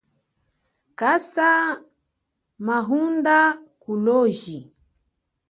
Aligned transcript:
Kasa 0.99 1.49
mahunda 2.65 3.37
kuloji. 3.81 4.57